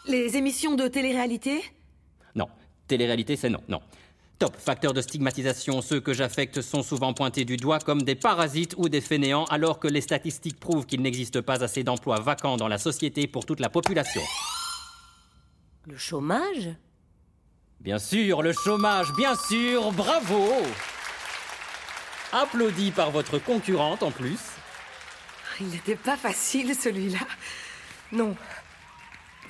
Les 0.07 0.37
émissions 0.37 0.77
de 0.77 0.87
télé-réalité? 0.87 1.65
Non. 2.37 2.47
Télé-réalité, 2.87 3.35
c'est 3.35 3.51
non. 3.51 3.59
Non. 3.67 3.81
Top. 4.39 4.55
Facteur 4.57 4.93
de 4.93 5.01
stigmatisation, 5.01 5.83
ceux 5.83 5.99
que 5.99 6.13
j'affecte 6.13 6.61
sont 6.63 6.85
souvent 6.85 7.13
pointés 7.13 7.45
du 7.45 7.57
doigt 7.57 7.81
comme 7.81 8.03
des 8.03 8.15
parasites 8.15 8.77
ou 8.79 8.89
des 8.89 9.01
fainéants, 9.01 9.45
alors 9.47 9.81
que 9.81 9.89
les 9.89 10.01
statistiques 10.01 10.61
prouvent 10.61 10.87
qu'il 10.87 11.03
n'existe 11.03 11.41
pas 11.41 11.65
assez 11.65 11.83
d'emplois 11.83 12.21
vacants 12.21 12.57
dans 12.57 12.69
la 12.69 12.79
société 12.79 13.27
pour 13.27 13.45
toute 13.45 13.59
la 13.59 13.69
population. 13.69 14.23
Le 15.89 15.97
chômage? 15.97 16.71
Bien 17.81 17.99
sûr, 17.99 18.43
le 18.43 18.53
chômage, 18.53 19.13
bien 19.17 19.35
sûr, 19.35 19.91
bravo 19.91 20.53
Applaudi 22.33 22.93
par 22.93 23.11
votre 23.11 23.39
concurrente 23.39 24.05
en 24.05 24.13
plus. 24.13 24.39
Il 25.61 25.69
n'était 25.69 25.97
pas 25.97 26.17
facile 26.17 26.75
celui-là. 26.75 27.21
Non. 28.13 28.37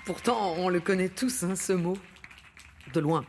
Pourtant, 0.04 0.54
on 0.58 0.68
le 0.68 0.80
connaît 0.80 1.08
tous, 1.08 1.42
hein, 1.42 1.56
ce 1.56 1.72
mot. 1.72 1.96
De 2.92 3.00
loin. 3.00 3.24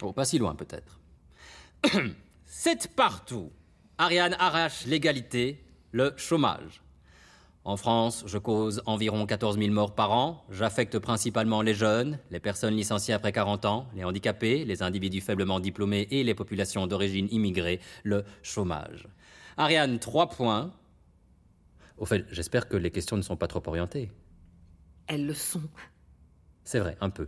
Oh, 0.00 0.12
pas 0.12 0.24
si 0.24 0.38
loin 0.38 0.54
peut-être. 0.54 0.98
C'est 2.46 2.88
partout. 2.94 3.50
Ariane 3.98 4.36
arrache 4.38 4.86
l'égalité, 4.86 5.64
le 5.92 6.14
chômage. 6.16 6.82
En 7.64 7.76
France, 7.76 8.24
je 8.26 8.38
cause 8.38 8.82
environ 8.86 9.24
14 9.24 9.56
000 9.56 9.70
morts 9.72 9.94
par 9.94 10.10
an. 10.10 10.44
J'affecte 10.50 10.98
principalement 10.98 11.62
les 11.62 11.74
jeunes, 11.74 12.18
les 12.32 12.40
personnes 12.40 12.74
licenciées 12.74 13.14
après 13.14 13.30
40 13.30 13.64
ans, 13.66 13.86
les 13.94 14.02
handicapés, 14.02 14.64
les 14.64 14.82
individus 14.82 15.20
faiblement 15.20 15.60
diplômés 15.60 16.08
et 16.10 16.24
les 16.24 16.34
populations 16.34 16.88
d'origine 16.88 17.28
immigrée, 17.30 17.78
le 18.02 18.24
chômage. 18.42 19.06
Ariane, 19.56 20.00
trois 20.00 20.28
points. 20.28 20.72
Au 21.98 22.04
fait, 22.06 22.24
j'espère 22.30 22.68
que 22.68 22.76
les 22.76 22.90
questions 22.90 23.16
ne 23.16 23.22
sont 23.22 23.36
pas 23.36 23.46
trop 23.46 23.62
orientées. 23.66 24.10
Elles 25.06 25.26
le 25.26 25.34
sont. 25.34 25.62
C'est 26.64 26.78
vrai, 26.78 26.96
un 27.00 27.10
peu. 27.10 27.26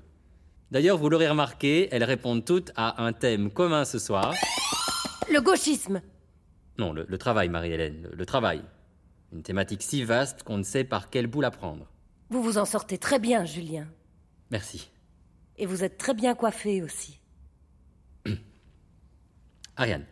D'ailleurs, 0.71 0.99
vous 0.99 1.09
l'aurez 1.09 1.29
remarqué, 1.29 1.89
elles 1.93 2.05
répondent 2.05 2.45
toutes 2.45 2.73
à 2.77 3.03
un 3.05 3.13
thème 3.13 3.51
commun 3.51 3.85
ce 3.85 3.99
soir. 3.99 4.35
Le 5.31 5.41
gauchisme 5.41 6.03
Non, 6.79 6.93
le, 6.93 7.05
le 7.09 7.19
travail, 7.19 7.49
Marie-Hélène, 7.49 8.03
le, 8.03 8.17
le 8.17 8.27
travail. 8.27 8.63
Une 9.33 9.43
thématique 9.43 9.83
si 9.83 10.05
vaste 10.05 10.43
qu'on 10.43 10.59
ne 10.59 10.63
sait 10.63 10.85
par 10.85 11.11
quel 11.11 11.27
bout 11.27 11.41
la 11.41 11.51
prendre. 11.51 11.91
Vous 12.31 12.43
vous 12.43 12.59
en 12.59 12.65
sortez 12.65 12.99
très 12.99 13.19
bien, 13.19 13.45
Julien. 13.45 13.89
Merci. 14.51 14.91
Et 15.57 15.67
vous 15.67 15.85
êtes 15.85 15.99
très 15.99 16.15
bien 16.15 16.35
coiffé 16.35 16.83
aussi. 16.83 17.21
Ariane, 19.77 20.07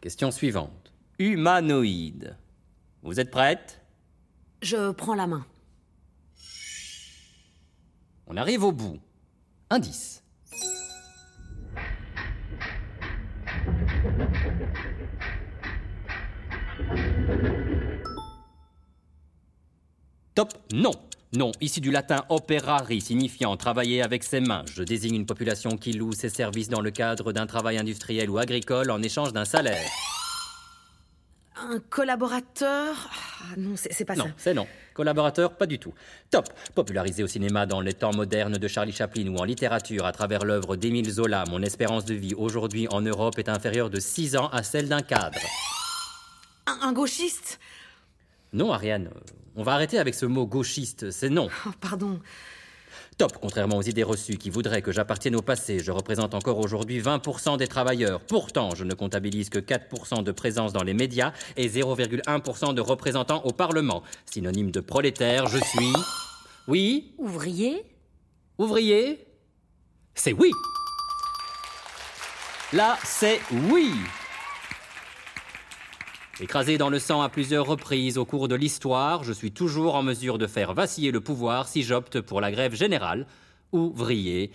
question 0.00 0.30
suivante. 0.30 0.92
Humanoïde. 1.18 2.36
Vous 3.02 3.20
êtes 3.20 3.30
prête? 3.30 3.80
Je 4.62 4.92
prends 4.92 5.14
la 5.14 5.26
main. 5.26 5.44
On 8.28 8.36
arrive 8.36 8.62
au 8.62 8.70
bout. 8.70 8.98
Indice. 9.70 10.22
Top, 20.34 20.54
non. 20.72 20.92
Non, 21.34 21.50
issu 21.60 21.80
du 21.80 21.90
latin 21.90 22.24
operari, 22.28 23.00
signifiant 23.00 23.56
travailler 23.56 24.02
avec 24.02 24.22
ses 24.22 24.40
mains. 24.40 24.64
Je 24.72 24.82
désigne 24.82 25.16
une 25.16 25.26
population 25.26 25.76
qui 25.76 25.92
loue 25.92 26.12
ses 26.12 26.28
services 26.28 26.68
dans 26.68 26.82
le 26.82 26.90
cadre 26.90 27.32
d'un 27.32 27.46
travail 27.46 27.78
industriel 27.78 28.30
ou 28.30 28.38
agricole 28.38 28.90
en 28.90 29.02
échange 29.02 29.32
d'un 29.32 29.46
salaire. 29.46 29.90
Un 31.70 31.78
collaborateur? 31.90 32.94
Ah 33.42 33.54
non, 33.56 33.74
c'est 33.76 34.04
pas 34.04 34.14
Non, 34.16 34.24
ça. 34.24 34.30
c'est 34.36 34.54
non. 34.54 34.66
Collaborateur, 34.94 35.56
pas 35.56 35.66
du 35.66 35.78
tout. 35.78 35.94
Top. 36.30 36.48
Popularisé 36.74 37.22
au 37.22 37.26
cinéma 37.26 37.66
dans 37.66 37.80
les 37.80 37.92
temps 37.94 38.12
modernes 38.12 38.58
de 38.58 38.68
Charlie 38.68 38.92
Chaplin 38.92 39.28
ou 39.28 39.36
en 39.36 39.44
littérature 39.44 40.04
à 40.04 40.12
travers 40.12 40.44
l'œuvre 40.44 40.76
d'Émile 40.76 41.10
Zola, 41.10 41.44
mon 41.48 41.62
espérance 41.62 42.04
de 42.04 42.14
vie 42.14 42.34
aujourd'hui 42.34 42.88
en 42.90 43.00
Europe 43.00 43.38
est 43.38 43.48
inférieure 43.48 43.90
de 43.90 44.00
6 44.00 44.36
ans 44.36 44.48
à 44.48 44.62
celle 44.62 44.88
d'un 44.88 45.02
cadre. 45.02 45.38
Un, 46.66 46.88
un 46.88 46.92
gauchiste? 46.92 47.58
Non, 48.52 48.72
Ariane, 48.72 49.08
on 49.56 49.62
va 49.62 49.72
arrêter 49.74 49.98
avec 49.98 50.14
ce 50.14 50.26
mot 50.26 50.46
gauchiste, 50.46 51.10
c'est 51.10 51.30
non. 51.30 51.48
Oh, 51.66 51.70
pardon. 51.80 52.20
Top, 53.18 53.38
contrairement 53.40 53.76
aux 53.76 53.82
idées 53.82 54.02
reçues 54.02 54.36
qui 54.36 54.50
voudraient 54.50 54.82
que 54.82 54.92
j'appartienne 54.92 55.36
au 55.36 55.42
passé, 55.42 55.80
je 55.80 55.92
représente 55.92 56.34
encore 56.34 56.58
aujourd'hui 56.58 57.00
20% 57.00 57.56
des 57.56 57.68
travailleurs. 57.68 58.20
Pourtant, 58.20 58.74
je 58.74 58.84
ne 58.84 58.94
comptabilise 58.94 59.50
que 59.50 59.58
4% 59.58 60.22
de 60.22 60.32
présence 60.32 60.72
dans 60.72 60.82
les 60.82 60.94
médias 60.94 61.32
et 61.56 61.68
0,1% 61.68 62.74
de 62.74 62.80
représentants 62.80 63.42
au 63.44 63.52
Parlement. 63.52 64.02
Synonyme 64.26 64.70
de 64.70 64.80
prolétaire, 64.80 65.46
je 65.46 65.58
suis... 65.58 65.92
Oui 66.68 67.14
Ouvrier 67.18 67.84
Ouvrier 68.58 69.26
C'est 70.14 70.32
oui. 70.32 70.52
Là, 72.72 72.96
c'est 73.04 73.40
oui. 73.70 73.92
Écrasé 76.40 76.78
dans 76.78 76.88
le 76.88 76.98
sang 76.98 77.20
à 77.20 77.28
plusieurs 77.28 77.66
reprises 77.66 78.16
au 78.16 78.24
cours 78.24 78.48
de 78.48 78.54
l'histoire, 78.54 79.22
je 79.22 79.34
suis 79.34 79.52
toujours 79.52 79.94
en 79.94 80.02
mesure 80.02 80.38
de 80.38 80.46
faire 80.46 80.72
vaciller 80.72 81.10
le 81.10 81.20
pouvoir 81.20 81.68
si 81.68 81.82
j'opte 81.82 82.22
pour 82.22 82.40
la 82.40 82.50
grève 82.50 82.74
générale. 82.74 83.26
Ouvrier. 83.72 84.50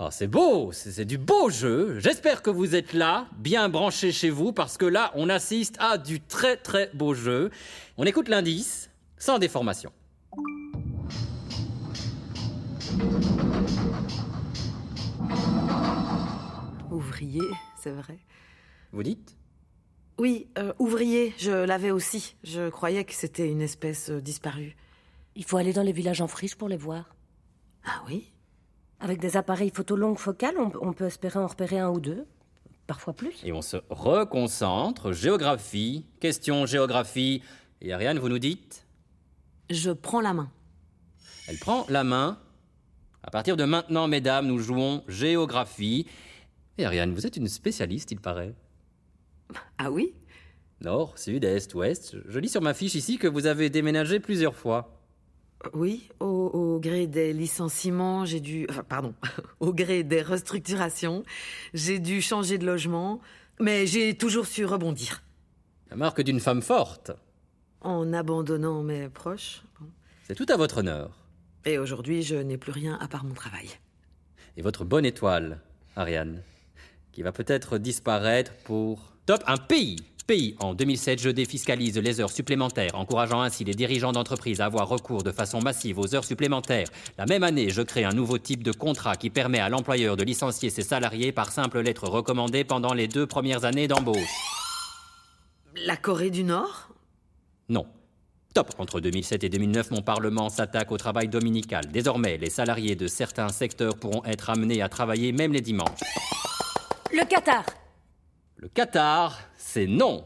Ah, 0.00 0.10
c'est 0.10 0.26
beau, 0.26 0.72
c'est 0.72 0.90
c'est 0.90 1.04
du 1.04 1.16
beau 1.16 1.50
jeu. 1.50 2.00
J'espère 2.00 2.42
que 2.42 2.50
vous 2.50 2.74
êtes 2.74 2.94
là, 2.94 3.28
bien 3.38 3.68
branchés 3.68 4.10
chez 4.10 4.28
vous, 4.28 4.52
parce 4.52 4.76
que 4.76 4.84
là, 4.84 5.12
on 5.14 5.28
assiste 5.28 5.76
à 5.78 5.98
du 5.98 6.20
très 6.20 6.56
très 6.56 6.90
beau 6.94 7.14
jeu. 7.14 7.50
On 7.96 8.04
écoute 8.04 8.28
l'indice, 8.28 8.90
sans 9.16 9.38
déformation. 9.38 9.92
Ouvrier, 16.90 17.42
c'est 17.80 17.92
vrai. 17.92 18.18
Vous 18.92 19.04
dites? 19.04 19.37
Oui, 20.18 20.48
euh, 20.58 20.72
ouvrier, 20.80 21.32
je 21.38 21.52
l'avais 21.52 21.92
aussi. 21.92 22.34
Je 22.42 22.68
croyais 22.70 23.04
que 23.04 23.14
c'était 23.14 23.48
une 23.48 23.60
espèce 23.62 24.10
euh, 24.10 24.20
disparue. 24.20 24.76
Il 25.36 25.44
faut 25.44 25.56
aller 25.56 25.72
dans 25.72 25.82
les 25.82 25.92
villages 25.92 26.20
en 26.20 26.26
friche 26.26 26.56
pour 26.56 26.68
les 26.68 26.76
voir. 26.76 27.14
Ah 27.84 28.02
oui? 28.08 28.32
Avec 28.98 29.20
des 29.20 29.36
appareils 29.36 29.70
photo 29.70 29.94
longue 29.94 30.18
focale, 30.18 30.56
on, 30.58 30.72
on 30.80 30.92
peut 30.92 31.06
espérer 31.06 31.38
en 31.38 31.46
repérer 31.46 31.78
un 31.78 31.90
ou 31.90 32.00
deux, 32.00 32.26
parfois 32.88 33.12
plus. 33.12 33.40
Et 33.44 33.52
on 33.52 33.62
se 33.62 33.76
reconcentre. 33.90 35.12
Géographie, 35.12 36.04
question 36.18 36.66
géographie. 36.66 37.40
Et 37.80 37.92
Ariane, 37.92 38.18
vous 38.18 38.28
nous 38.28 38.40
dites? 38.40 38.86
Je 39.70 39.92
prends 39.92 40.20
la 40.20 40.34
main. 40.34 40.50
Elle 41.46 41.58
prend 41.58 41.86
la 41.88 42.02
main. 42.02 42.40
À 43.22 43.30
partir 43.30 43.56
de 43.56 43.64
maintenant, 43.64 44.08
mesdames, 44.08 44.48
nous 44.48 44.58
jouons 44.58 45.04
géographie. 45.06 46.06
Et 46.76 46.84
Ariane, 46.84 47.14
vous 47.14 47.24
êtes 47.24 47.36
une 47.36 47.46
spécialiste, 47.46 48.10
il 48.10 48.20
paraît. 48.20 48.54
Ah 49.78 49.90
oui? 49.90 50.14
Nord, 50.80 51.18
sud, 51.18 51.44
est, 51.44 51.74
ouest. 51.74 52.16
Je 52.28 52.38
lis 52.38 52.48
sur 52.48 52.62
ma 52.62 52.74
fiche 52.74 52.94
ici 52.94 53.18
que 53.18 53.26
vous 53.26 53.46
avez 53.46 53.70
déménagé 53.70 54.20
plusieurs 54.20 54.54
fois. 54.54 54.94
Oui, 55.74 56.08
au, 56.20 56.26
au 56.26 56.78
gré 56.78 57.08
des 57.08 57.32
licenciements, 57.32 58.24
j'ai 58.24 58.38
dû... 58.38 58.66
Enfin, 58.70 58.84
pardon, 58.84 59.14
au 59.60 59.72
gré 59.72 60.04
des 60.04 60.22
restructurations, 60.22 61.24
j'ai 61.74 61.98
dû 61.98 62.22
changer 62.22 62.58
de 62.58 62.66
logement, 62.66 63.20
mais 63.60 63.86
j'ai 63.86 64.16
toujours 64.16 64.46
su 64.46 64.64
rebondir. 64.64 65.22
La 65.90 65.96
marque 65.96 66.20
d'une 66.20 66.38
femme 66.38 66.62
forte. 66.62 67.10
En 67.80 68.12
abandonnant 68.12 68.82
mes 68.82 69.08
proches. 69.08 69.62
C'est 70.24 70.34
tout 70.34 70.46
à 70.48 70.56
votre 70.56 70.78
honneur. 70.78 71.10
Et 71.64 71.78
aujourd'hui, 71.78 72.22
je 72.22 72.36
n'ai 72.36 72.56
plus 72.56 72.72
rien 72.72 72.96
à 73.00 73.08
part 73.08 73.24
mon 73.24 73.34
travail. 73.34 73.68
Et 74.56 74.62
votre 74.62 74.84
bonne 74.84 75.04
étoile, 75.04 75.60
Ariane, 75.96 76.42
qui 77.12 77.22
va 77.22 77.32
peut-être 77.32 77.78
disparaître 77.78 78.52
pour... 78.64 79.14
Top, 79.28 79.44
un 79.46 79.58
pays 79.58 79.96
Pays. 80.26 80.56
En 80.58 80.72
2007, 80.72 81.20
je 81.20 81.28
défiscalise 81.28 81.98
les 81.98 82.18
heures 82.18 82.30
supplémentaires, 82.30 82.94
encourageant 82.94 83.42
ainsi 83.42 83.62
les 83.62 83.74
dirigeants 83.74 84.12
d'entreprise 84.12 84.62
à 84.62 84.64
avoir 84.64 84.88
recours 84.88 85.22
de 85.22 85.32
façon 85.32 85.60
massive 85.60 85.98
aux 85.98 86.14
heures 86.14 86.24
supplémentaires. 86.24 86.88
La 87.18 87.26
même 87.26 87.42
année, 87.42 87.68
je 87.68 87.82
crée 87.82 88.04
un 88.04 88.12
nouveau 88.12 88.38
type 88.38 88.62
de 88.62 88.72
contrat 88.72 89.16
qui 89.16 89.28
permet 89.28 89.58
à 89.58 89.68
l'employeur 89.68 90.16
de 90.16 90.24
licencier 90.24 90.70
ses 90.70 90.80
salariés 90.80 91.30
par 91.30 91.52
simple 91.52 91.80
lettre 91.80 92.08
recommandée 92.08 92.64
pendant 92.64 92.94
les 92.94 93.06
deux 93.06 93.26
premières 93.26 93.66
années 93.66 93.86
d'embauche. 93.86 94.16
La 95.84 95.98
Corée 95.98 96.30
du 96.30 96.44
Nord? 96.44 96.88
Non. 97.68 97.86
Top. 98.54 98.70
Entre 98.78 98.98
2007 98.98 99.44
et 99.44 99.50
2009, 99.50 99.90
mon 99.90 100.00
Parlement 100.00 100.48
s'attaque 100.48 100.90
au 100.90 100.96
travail 100.96 101.28
dominical. 101.28 101.84
Désormais, 101.92 102.38
les 102.38 102.50
salariés 102.50 102.96
de 102.96 103.06
certains 103.06 103.50
secteurs 103.50 103.96
pourront 103.96 104.24
être 104.24 104.48
amenés 104.48 104.80
à 104.80 104.88
travailler 104.88 105.32
même 105.32 105.52
les 105.52 105.60
dimanches. 105.60 106.00
Le 107.12 107.26
Qatar 107.26 107.64
Le 108.60 108.66
Qatar, 108.66 109.38
c'est 109.56 109.86
non. 109.86 110.24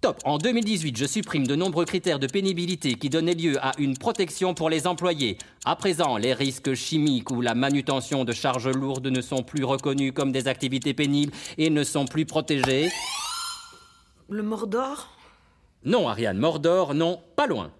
Top. 0.00 0.18
En 0.24 0.38
2018, 0.38 0.96
je 0.96 1.04
supprime 1.04 1.46
de 1.46 1.54
nombreux 1.54 1.84
critères 1.84 2.18
de 2.18 2.26
pénibilité 2.26 2.94
qui 2.94 3.10
donnaient 3.10 3.34
lieu 3.34 3.62
à 3.62 3.72
une 3.76 3.98
protection 3.98 4.54
pour 4.54 4.70
les 4.70 4.86
employés. 4.86 5.36
À 5.66 5.76
présent, 5.76 6.16
les 6.16 6.32
risques 6.32 6.72
chimiques 6.72 7.30
ou 7.30 7.42
la 7.42 7.54
manutention 7.54 8.24
de 8.24 8.32
charges 8.32 8.70
lourdes 8.70 9.08
ne 9.08 9.20
sont 9.20 9.42
plus 9.42 9.64
reconnus 9.64 10.12
comme 10.14 10.32
des 10.32 10.48
activités 10.48 10.94
pénibles 10.94 11.34
et 11.58 11.68
ne 11.68 11.84
sont 11.84 12.06
plus 12.06 12.24
protégés. 12.24 12.88
Le 14.30 14.42
Mordor? 14.42 15.10
Non, 15.84 16.08
Ariane, 16.08 16.38
Mordor, 16.38 16.94
non, 16.94 17.20
pas 17.36 17.46
loin. 17.46 17.70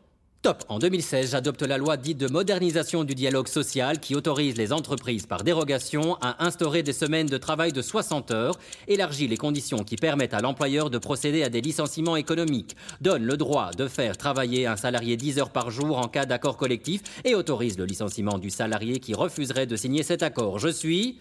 Top. 0.43 0.65
En 0.69 0.81
2016, 0.81 1.31
j'adopte 1.31 1.63
la 1.63 1.79
loi 1.79 1.97
dite 1.97 2.19
de 2.19 2.27
modernisation 2.27 3.05
du 3.05 3.15
dialogue 3.15 3.47
social 3.47 4.01
qui 4.01 4.17
autorise 4.17 4.57
les 4.57 4.73
entreprises 4.73 5.25
par 5.25 5.45
dérogation 5.45 6.17
à 6.21 6.45
instaurer 6.45 6.83
des 6.83 6.93
semaines 6.93 7.29
de 7.29 7.39
travail 7.39 7.71
de 7.71 7.81
60 7.81 8.33
heures, 8.33 8.59
élargit 8.89 9.29
les 9.29 9.37
conditions 9.37 9.85
qui 9.85 9.95
permettent 9.95 10.35
à 10.35 10.41
l'employeur 10.41 10.91
de 10.91 10.99
procéder 10.99 11.45
à 11.45 11.49
des 11.49 11.61
licenciements 11.61 12.17
économiques, 12.17 12.75
donne 13.01 13.23
le 13.23 13.37
droit 13.37 13.71
de 13.71 13.87
faire 13.87 14.17
travailler 14.17 14.67
un 14.67 14.75
salarié 14.75 15.17
10 15.17 15.39
heures 15.39 15.51
par 15.51 15.71
jour 15.71 15.97
en 15.97 16.09
cas 16.09 16.27
d'accord 16.27 16.57
collectif 16.57 17.03
et 17.25 17.37
autorise 17.37 17.79
le 17.79 17.85
licenciement 17.85 18.39
du 18.39 18.51
salarié 18.51 18.99
qui 18.99 19.15
refuserait 19.15 19.67
de 19.67 19.77
signer 19.77 20.03
cet 20.03 20.25
accord. 20.25 20.59
Je 20.59 20.71
suis... 20.71 21.21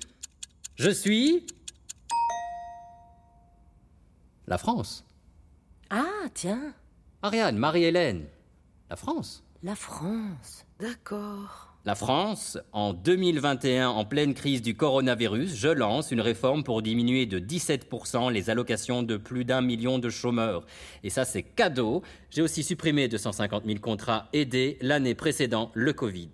Je 0.77 0.89
suis... 0.89 1.45
La 4.47 4.57
France. 4.57 5.05
Ah, 5.91 6.27
tiens, 6.33 6.73
Ariane, 7.21 7.57
Marie-Hélène. 7.57 8.25
La 8.91 8.97
France. 8.97 9.41
la 9.63 9.75
France. 9.75 10.65
D'accord. 10.77 11.73
La 11.85 11.95
France, 11.95 12.57
en 12.73 12.91
2021, 12.91 13.87
en 13.87 14.03
pleine 14.03 14.33
crise 14.33 14.61
du 14.61 14.75
coronavirus, 14.75 15.55
je 15.55 15.69
lance 15.69 16.11
une 16.11 16.19
réforme 16.19 16.65
pour 16.65 16.81
diminuer 16.81 17.25
de 17.25 17.39
17% 17.39 18.29
les 18.33 18.49
allocations 18.49 19.01
de 19.01 19.15
plus 19.15 19.45
d'un 19.45 19.61
million 19.61 19.97
de 19.97 20.09
chômeurs. 20.09 20.65
Et 21.05 21.09
ça, 21.09 21.23
c'est 21.23 21.41
cadeau. 21.41 22.01
J'ai 22.31 22.41
aussi 22.41 22.63
supprimé 22.63 23.07
250 23.07 23.63
000 23.65 23.79
contrats 23.79 24.27
aidés 24.33 24.77
l'année 24.81 25.15
précédant 25.15 25.71
le 25.73 25.93
Covid. 25.93 26.31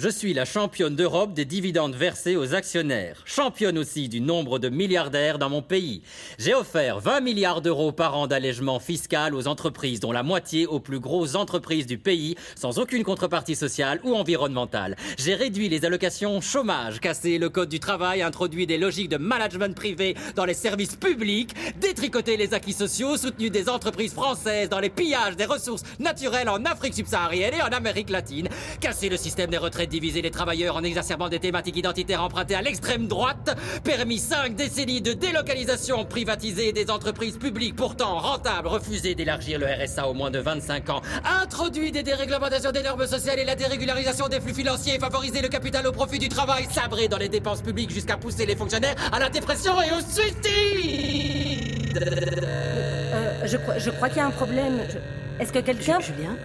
Je 0.00 0.08
suis 0.08 0.32
la 0.32 0.44
championne 0.44 0.94
d'Europe 0.94 1.34
des 1.34 1.44
dividendes 1.44 1.96
versés 1.96 2.36
aux 2.36 2.54
actionnaires, 2.54 3.20
championne 3.24 3.76
aussi 3.76 4.08
du 4.08 4.20
nombre 4.20 4.60
de 4.60 4.68
milliardaires 4.68 5.40
dans 5.40 5.50
mon 5.50 5.60
pays. 5.60 6.02
J'ai 6.38 6.54
offert 6.54 7.00
20 7.00 7.20
milliards 7.20 7.62
d'euros 7.62 7.90
par 7.90 8.16
an 8.16 8.28
d'allègement 8.28 8.78
fiscal 8.78 9.34
aux 9.34 9.48
entreprises, 9.48 9.98
dont 9.98 10.12
la 10.12 10.22
moitié 10.22 10.68
aux 10.68 10.78
plus 10.78 11.00
grosses 11.00 11.34
entreprises 11.34 11.88
du 11.88 11.98
pays, 11.98 12.36
sans 12.54 12.78
aucune 12.78 13.02
contrepartie 13.02 13.56
sociale 13.56 13.98
ou 14.04 14.14
environnementale. 14.14 14.94
J'ai 15.18 15.34
réduit 15.34 15.68
les 15.68 15.84
allocations 15.84 16.40
chômage, 16.40 17.00
cassé 17.00 17.38
le 17.38 17.48
code 17.48 17.68
du 17.68 17.80
travail, 17.80 18.22
introduit 18.22 18.68
des 18.68 18.78
logiques 18.78 19.08
de 19.08 19.16
management 19.16 19.74
privé 19.74 20.14
dans 20.36 20.44
les 20.44 20.54
services 20.54 20.94
publics, 20.94 21.56
détricoté 21.80 22.36
les 22.36 22.54
acquis 22.54 22.72
sociaux, 22.72 23.16
soutenu 23.16 23.50
des 23.50 23.68
entreprises 23.68 24.12
françaises 24.12 24.68
dans 24.68 24.78
les 24.78 24.90
pillages 24.90 25.34
des 25.34 25.44
ressources 25.44 25.82
naturelles 25.98 26.48
en 26.48 26.64
Afrique 26.66 26.94
subsaharienne 26.94 27.54
et 27.54 27.62
en 27.62 27.76
Amérique 27.76 28.10
latine, 28.10 28.48
cassé 28.80 29.08
le 29.08 29.16
système 29.16 29.50
des 29.50 29.58
retraites 29.58 29.87
diviser 29.88 30.22
les 30.22 30.30
travailleurs 30.30 30.76
en 30.76 30.82
exacerbant 30.82 31.28
des 31.28 31.38
thématiques 31.38 31.76
identitaires 31.76 32.22
empruntées 32.22 32.54
à 32.54 32.62
l'extrême 32.62 33.08
droite, 33.08 33.56
permis 33.84 34.18
cinq 34.18 34.54
décennies 34.54 35.00
de 35.00 35.12
délocalisation 35.12 36.04
privatisée 36.04 36.72
des 36.72 36.90
entreprises 36.90 37.36
publiques 37.38 37.76
pourtant 37.76 38.18
rentables, 38.18 38.68
refusé 38.68 39.14
d'élargir 39.14 39.58
le 39.58 39.66
RSA 39.66 40.08
au 40.08 40.14
moins 40.14 40.30
de 40.30 40.38
25 40.38 40.90
ans, 40.90 41.02
introduit 41.42 41.90
des 41.92 42.02
déréglementations 42.02 42.72
des 42.72 42.82
normes 42.82 43.06
sociales 43.06 43.38
et 43.38 43.44
la 43.44 43.54
dérégularisation 43.56 44.28
des 44.28 44.40
flux 44.40 44.54
financiers, 44.54 44.98
favorisé 44.98 45.40
le 45.42 45.48
capital 45.48 45.86
au 45.86 45.92
profit 45.92 46.18
du 46.18 46.28
travail, 46.28 46.66
sabré 46.70 47.08
dans 47.08 47.18
les 47.18 47.28
dépenses 47.28 47.62
publiques 47.62 47.90
jusqu'à 47.90 48.16
pousser 48.16 48.46
les 48.46 48.56
fonctionnaires 48.56 48.94
à 49.12 49.18
la 49.18 49.28
dépression 49.28 49.72
et 49.82 49.90
au 49.92 50.00
suicide. 50.00 51.98
Euh, 52.02 53.46
je 53.46 53.56
crois, 53.56 53.78
je 53.78 53.90
crois 53.90 54.08
qu'il 54.08 54.18
y 54.18 54.20
a 54.20 54.26
un 54.26 54.30
problème. 54.30 54.80
Je- 54.88 54.98
Est-ce 55.42 55.52
que 55.52 55.58
quelqu'un... 55.60 56.00
Julien 56.00 56.36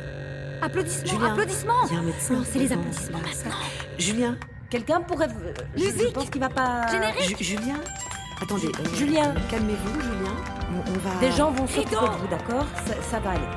Applaudissements 0.63 1.05
Julien, 1.11 1.31
Applaudissements 1.31 1.73
il 1.89 1.93
y 1.93 1.95
a 1.95 1.99
un 1.99 2.03
médecin. 2.03 2.33
Lancez 2.35 2.59
les 2.59 2.71
applaudissements 2.71 3.17
maintenant. 3.19 3.51
Julien 3.97 4.37
Quelqu'un 4.69 5.01
pourrait... 5.01 5.27
euh, 5.27 5.53
je- 5.75 5.81
Je 5.83 5.85
Musique 5.91 6.13
pense 6.13 6.29
qu'il 6.29 6.41
va 6.41 6.49
pas... 6.49 6.87
Générique 6.91 7.37
Ju- 7.37 7.43
Julien 7.57 7.79
Attendez. 8.41 8.67
euh, 8.79 8.95
Julien. 8.95 9.33
Calmez-vous, 9.49 10.01
Julien. 10.01 10.35
On, 10.71 10.89
on 10.91 10.97
va... 10.99 11.19
Des 11.19 11.31
gens 11.31 11.51
vont 11.51 11.67
s'occuper 11.67 11.95
de 11.95 12.17
vous, 12.21 12.27
d'accord? 12.27 12.65
Ça, 12.87 12.93
ça 13.11 13.19
va 13.19 13.31
aller. 13.31 13.47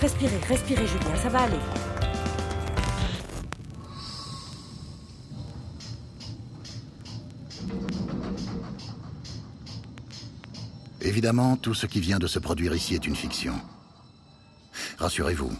Respirez, 0.00 0.38
respirez, 0.48 0.86
Julien, 0.86 1.16
ça 1.22 1.28
va 1.30 1.40
aller. 1.42 1.58
Évidemment, 11.00 11.56
tout 11.56 11.74
ce 11.74 11.86
qui 11.86 12.00
vient 12.00 12.18
de 12.18 12.26
se 12.26 12.38
produire 12.38 12.74
ici 12.74 12.94
est 12.94 13.06
une 13.06 13.16
fiction. 13.16 13.54
Rassurez-vous, 14.98 15.52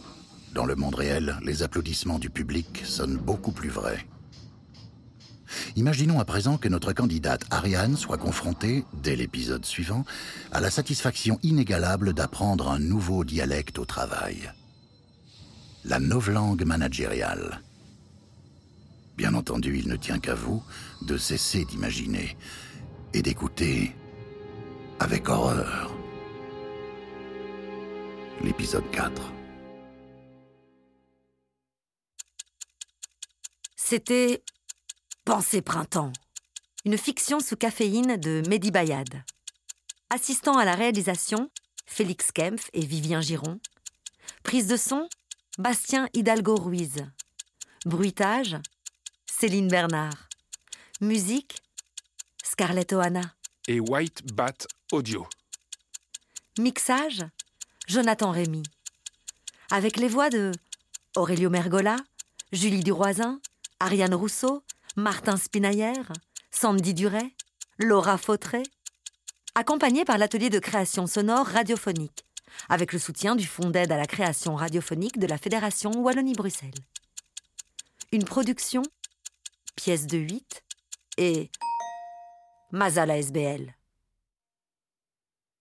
dans 0.55 0.65
le 0.65 0.77
monde 0.77 0.95
réel, 0.95 1.37
les 1.43 1.63
applaudissements 1.65 2.21
du 2.21 2.31
public 2.31 2.83
sonnent 2.85 3.17
beaucoup 3.17 3.51
plus 3.51 3.69
vrais. 3.69 4.07
Imaginons 5.77 6.21
à 6.21 6.25
présent 6.25 6.59
que 6.59 6.69
notre 6.69 6.93
candidate 6.93 7.45
Ariane 7.51 7.97
soit 7.97 8.19
confrontée, 8.19 8.85
dès 9.03 9.17
l'épisode 9.17 9.65
suivant, 9.65 10.05
à 10.53 10.61
la 10.61 10.71
satisfaction 10.71 11.39
inégalable 11.43 12.13
d'apprendre 12.13 12.71
un 12.71 12.79
nouveau 12.79 13.25
dialecte 13.25 13.79
au 13.79 13.85
travail. 13.85 14.53
La 15.85 15.99
novlangue 15.99 16.65
managériale. 16.65 17.61
Bien 19.17 19.35
entendu, 19.35 19.77
il 19.79 19.89
ne 19.89 19.97
tient 19.97 20.19
qu'à 20.19 20.35
vous 20.35 20.63
de 21.03 21.19
cesser 21.19 21.65
d'imaginer 21.65 22.37
et 23.13 23.23
d'écouter 23.23 23.95
avec 25.01 25.29
horreur. 25.29 25.93
L'épisode 28.43 28.89
4. 28.93 29.33
C'était 33.87 34.43
Pensée 35.27 35.61
printemps, 35.61 36.11
une 36.87 36.97
fiction 36.97 37.39
sous 37.39 37.55
caféine 37.55 38.17
de 38.17 38.43
Mehdi 38.49 38.71
Bayad. 38.71 39.23
Assistant 40.09 40.57
à 40.57 40.65
la 40.65 40.75
réalisation, 40.75 41.51
Félix 41.85 42.33
Kempf 42.33 42.71
et 42.73 42.81
Vivien 42.81 43.21
Giron. 43.21 43.61
Prise 44.43 44.69
de 44.69 44.79
son, 44.79 45.07
Bastien 45.59 46.09
Hidalgo 46.15 46.55
Ruiz. 46.55 47.05
Bruitage, 47.85 48.57
Céline 49.27 49.69
Bernard. 49.69 50.31
Musique, 51.03 51.59
Scarlett 52.43 52.91
Ohana. 52.95 53.35
Et 53.69 53.81
White 53.81 54.33
Bat 54.33 54.67
Audio. 54.93 55.27
Mixage 56.59 57.23
Jonathan 57.87 58.31
Rémy. 58.31 58.63
Avec 59.71 59.99
les 59.99 60.09
voix 60.09 60.31
de 60.31 60.53
Aurelio 61.17 61.51
Mergola, 61.51 61.97
Julie 62.51 62.83
Duroisin, 62.83 63.41
Ariane 63.81 64.15
Rousseau, 64.15 64.63
Martin 64.97 65.37
Spinailler, 65.37 66.03
Sandy 66.51 66.95
Duret, 66.95 67.35
Laura 67.79 68.19
Fautré. 68.19 68.63
Accompagné 69.55 70.05
par 70.05 70.19
l'atelier 70.19 70.51
de 70.51 70.59
création 70.59 71.07
sonore 71.07 71.47
radiophonique, 71.47 72.25
avec 72.69 72.93
le 72.93 72.99
soutien 72.99 73.37
du 73.37 73.47
Fonds 73.47 73.71
d'aide 73.71 73.93
à 73.93 73.97
la 73.97 74.07
création 74.07 74.57
radiophonique 74.57 75.19
de 75.19 75.27
la 75.27 75.39
Fédération 75.39 75.91
Wallonie-Bruxelles. 75.93 76.73
Une 78.13 78.25
production, 78.25 78.83
pièce 79.77 80.07
de 80.07 80.19
8 80.19 80.65
et 81.19 81.51
Mazala 82.73 83.19
SBL. 83.19 83.75